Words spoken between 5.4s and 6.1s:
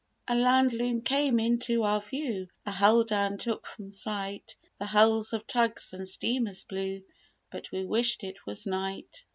tugs and